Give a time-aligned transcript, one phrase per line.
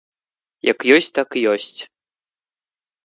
[0.71, 1.79] Як ёсць так ёсць.